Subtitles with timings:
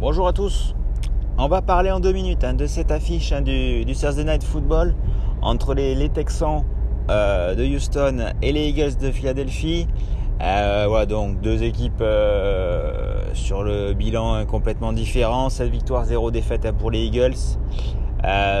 [0.00, 0.74] Bonjour à tous.
[1.38, 4.94] On va parler en deux minutes hein, de cette affiche hein, du, Thursday Night Football
[5.40, 6.64] entre les, Texans
[7.10, 9.86] euh, de Houston et les Eagles de Philadelphie.
[10.40, 15.50] Euh, voilà, donc deux équipes euh, sur le bilan complètement différent.
[15.50, 17.36] 7 victoires, 0 défaite hein, pour les Eagles.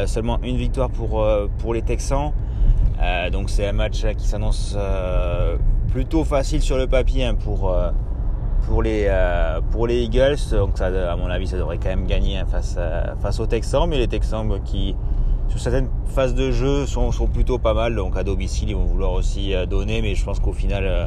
[0.06, 1.26] seulement une victoire pour,
[1.58, 2.32] pour les Texans.
[3.32, 4.76] donc c'est un match qui s'annonce
[5.90, 7.74] plutôt facile sur le papier pour
[8.70, 10.36] pour les, euh, pour les Eagles.
[10.52, 12.78] Donc ça, à mon avis, ça devrait quand même gagner hein, face,
[13.20, 13.88] face aux Texans.
[13.88, 14.94] Mais les Texans qui,
[15.48, 17.94] sur certaines phases de jeu, sont, sont, plutôt pas mal.
[17.94, 20.02] Donc à domicile, ils vont vouloir aussi euh, donner.
[20.02, 21.06] Mais je pense qu'au final, euh,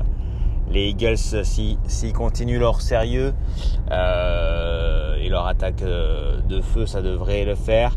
[0.73, 3.33] les Eagles, s'ils si, continuent leur sérieux
[3.91, 7.95] et leur attaque de feu, ça devrait le faire.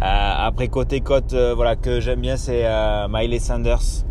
[0.00, 2.64] après côté cote, voilà que j'aime bien, c'est
[3.08, 4.04] Miley Sanders,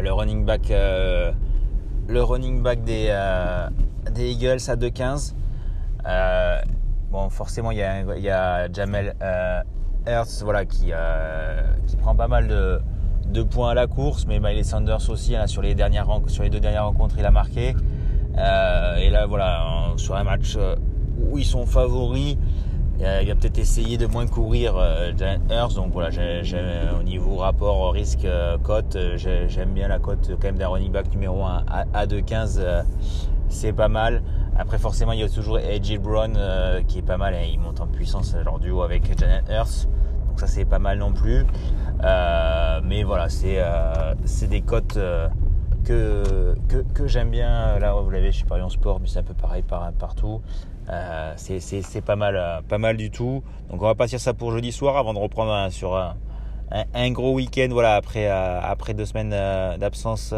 [0.00, 3.10] le running back, le running back des
[4.10, 5.34] des Eagles à 2,15.
[6.06, 6.60] Euh,
[7.10, 9.60] bon, forcément, il y a, Jamel euh,
[10.06, 12.80] Hurts voilà, qui, euh, qui prend pas mal de,
[13.30, 16.50] de, points à la course, mais Miley Sanders aussi, hein, sur, les dernières, sur les
[16.50, 17.74] deux dernières rencontres, il a marqué.
[18.38, 20.56] Euh, et là, voilà, sur un match
[21.18, 22.36] où ils sont favoris,
[22.98, 25.12] il a peut-être essayé de moins courir euh,
[25.50, 25.74] Hurts.
[25.74, 26.10] Donc voilà,
[26.98, 31.64] au niveau rapport risque-cote, j'aime bien la cote quand même d'un running back numéro 1
[31.66, 32.84] à, à 2,15
[33.50, 34.22] c'est pas mal.
[34.56, 37.34] Après, forcément, il y a toujours AJ Brown euh, qui est pas mal.
[37.34, 39.88] Et il monte en puissance leur duo avec Janet Earth.
[40.40, 41.44] Ça, c'est pas mal non plus.
[42.02, 44.14] Euh, mais voilà, c'est euh,
[44.48, 44.98] des cotes
[45.84, 46.54] que,
[46.94, 47.78] que, j'aime bien.
[47.78, 50.40] Là, vous l'avez chez Paris en Sport, mais c'est un peu pareil par, partout.
[51.36, 53.42] c'est pas mal, pas mal du tout.
[53.68, 56.16] Donc, on va passer ça pour jeudi soir avant de reprendre sur un,
[56.94, 57.68] un, gros week-end.
[57.70, 59.36] Voilà, après, après deux semaines
[59.78, 60.32] d'absence.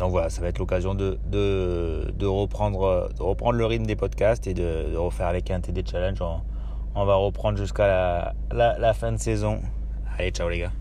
[0.00, 4.48] Donc voilà, ça va être l'occasion de, de, reprendre, de reprendre le rythme des podcasts
[4.48, 6.20] et de, refaire avec un TD Challenge.
[6.94, 9.60] On, va reprendre jusqu'à la fin de saison.
[10.18, 10.72] Allez, ciao les gars.